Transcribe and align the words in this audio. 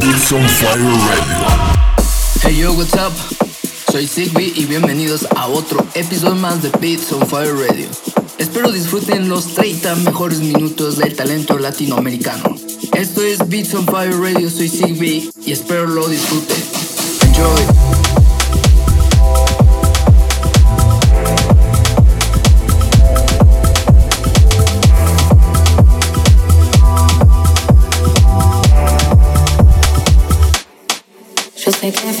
It's 0.00 0.32
on 0.32 0.46
Fire 0.46 0.78
Radio. 0.78 1.46
Hey 2.40 2.54
yo, 2.60 2.72
what's 2.72 2.94
up? 2.94 3.12
Soy 3.90 4.06
Zigbee 4.06 4.52
y 4.54 4.66
bienvenidos 4.66 5.26
a 5.36 5.48
otro 5.48 5.84
episodio 5.94 6.36
más 6.36 6.62
de 6.62 6.70
Beats 6.78 7.12
on 7.12 7.26
Fire 7.26 7.54
Radio. 7.54 7.88
Espero 8.38 8.70
disfruten 8.70 9.28
los 9.28 9.54
30 9.54 9.96
mejores 9.96 10.38
minutos 10.38 10.98
del 10.98 11.16
talento 11.16 11.58
latinoamericano. 11.58 12.54
Esto 12.96 13.22
es 13.22 13.48
Beats 13.48 13.74
on 13.74 13.86
Fire 13.86 14.14
Radio, 14.16 14.48
soy 14.48 14.68
Zigbee 14.68 15.30
y 15.44 15.52
espero 15.52 15.86
lo 15.86 16.06
disfruten. 16.08 16.62
Enjoy. 17.22 17.97
baby. 31.90 32.17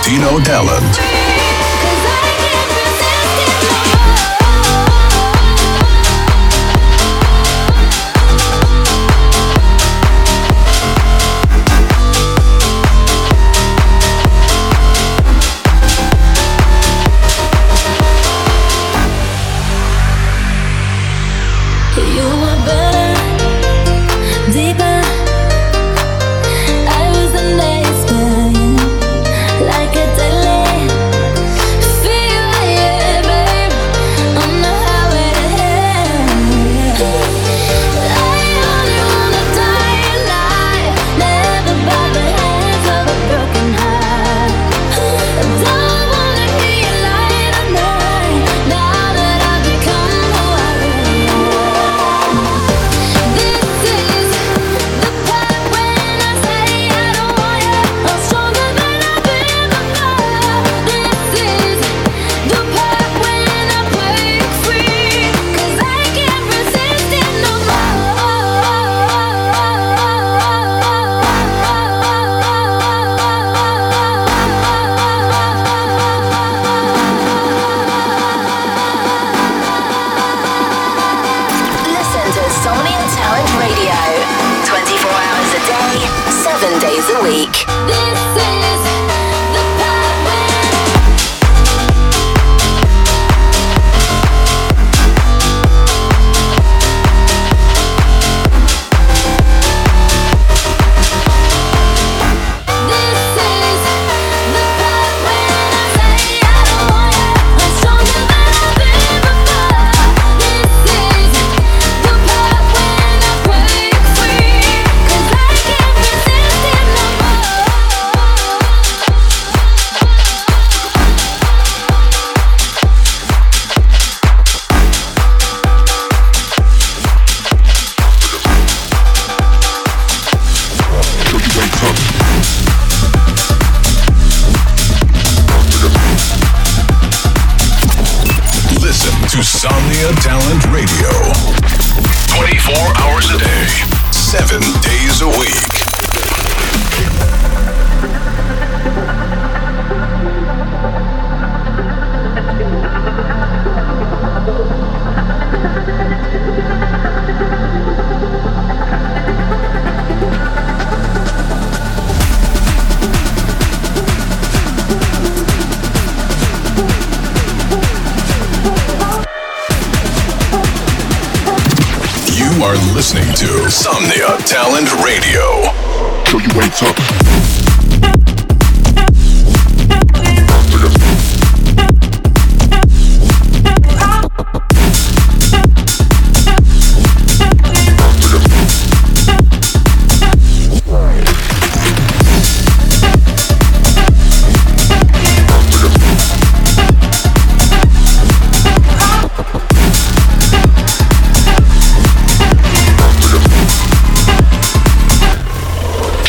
Tino 0.00 0.40
Talent. 0.40 1.51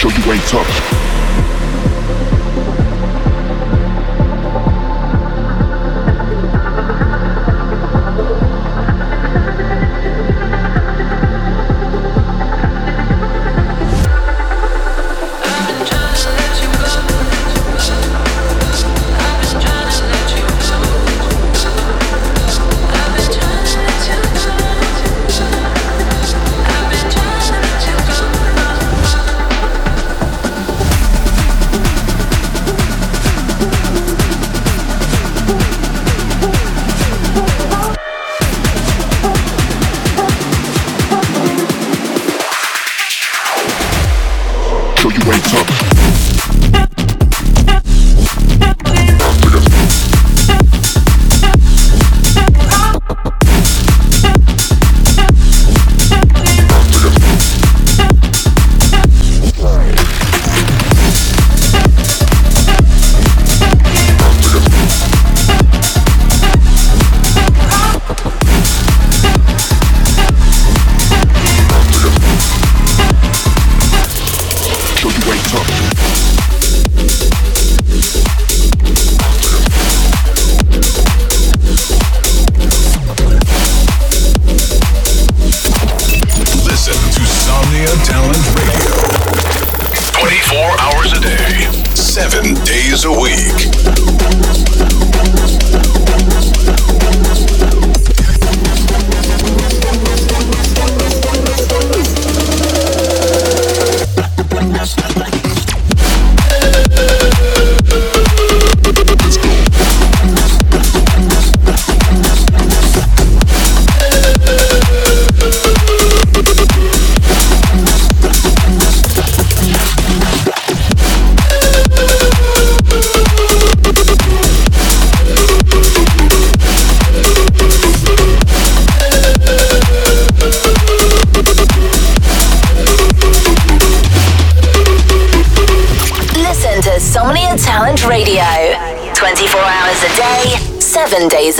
So 0.04 0.10
you 0.10 0.34
ain't 0.34 0.54
up. 0.54 1.03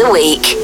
A 0.06 0.12
week. 0.12 0.64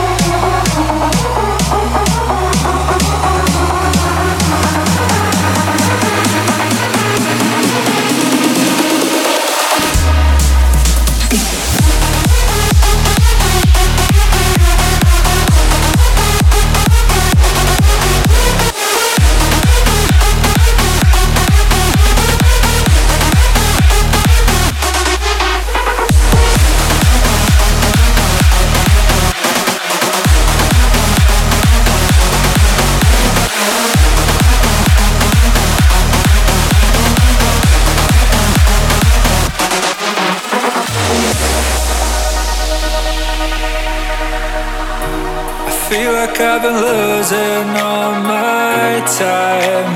feel 45.91 46.13
like 46.13 46.39
I've 46.39 46.61
been 46.61 46.79
losing 46.79 47.67
all 47.83 48.13
my 48.23 49.03
time. 49.19 49.91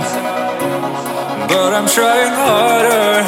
But 1.47 1.71
I'm 1.71 1.87
trying 1.87 2.33
harder 2.35 3.23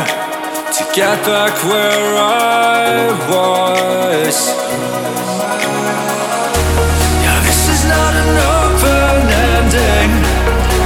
to 0.75 0.84
get 0.93 1.15
back 1.23 1.53
where 1.63 2.12
I 2.19 3.08
was. 3.32 4.36
Yeah, 7.23 7.39
this 7.47 7.62
is 7.73 7.82
not 7.88 8.13
an 8.23 8.32
open 8.60 9.21
ending. 9.56 10.12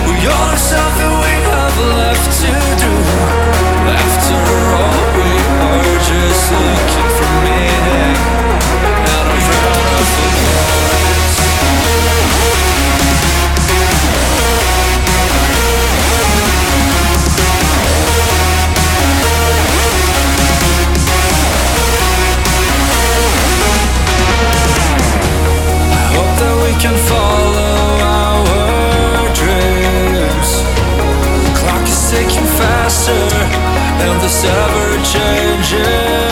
We 0.06 0.16
all 0.30 0.50
have 0.54 0.62
something 0.62 1.12
we 1.26 1.36
have 1.50 1.78
left 1.98 2.30
to 2.42 2.52
do. 2.84 2.94
After 4.06 4.38
all, 4.78 5.02
we 5.18 5.32
are 5.66 5.98
just 6.10 6.52
looking. 6.52 6.91
And 32.92 34.22
this 34.22 34.44
ever 34.44 35.04
changing. 35.04 36.31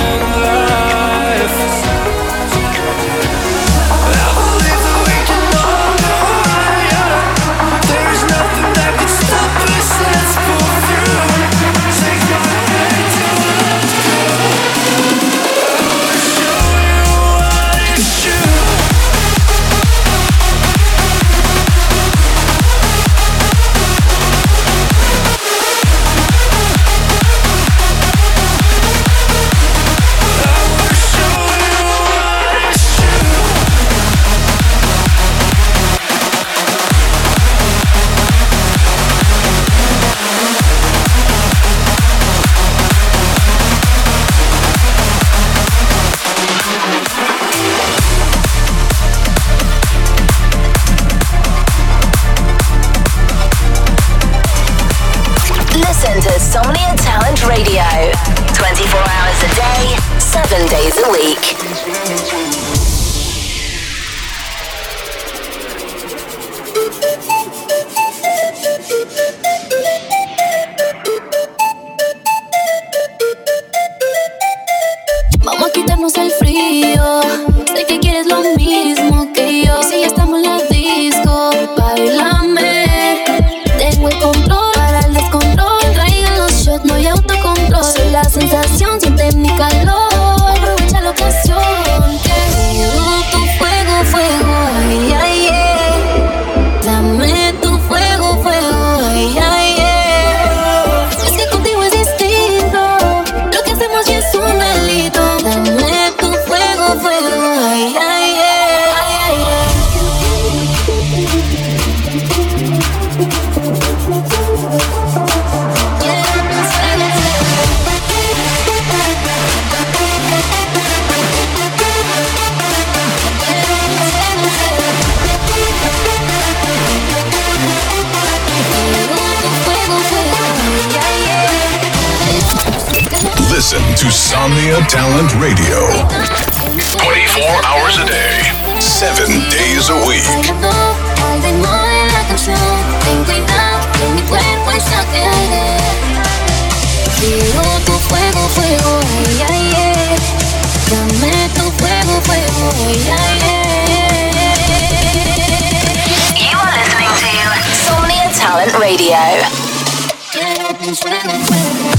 Tu 160.90 160.96
fuego, 160.96 161.99